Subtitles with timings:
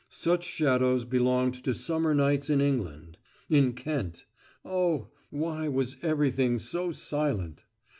[0.09, 3.19] Such shadows belonged to summer nights in England...
[3.51, 4.25] in Kent....
[4.65, 5.11] Oh!
[5.29, 7.65] why was everything so silent?